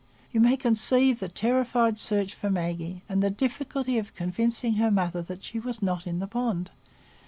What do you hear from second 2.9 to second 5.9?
and the difficulty of convincing her mother that she was